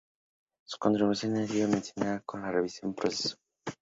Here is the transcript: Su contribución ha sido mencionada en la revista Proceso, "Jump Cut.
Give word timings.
Su 0.65 0.79
contribución 0.79 1.35
ha 1.37 1.45
sido 1.45 1.67
mencionada 1.69 2.23
en 2.33 2.41
la 2.41 2.51
revista 2.51 2.91
Proceso, 2.91 3.35
"Jump 3.37 3.37
Cut. 3.37 3.43